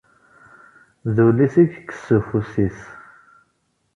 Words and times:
D 1.15 1.15
ulli-s 1.27 1.55
i 1.63 1.63
ikess 1.65 2.01
s 2.05 2.07
ufus-is. 2.17 2.79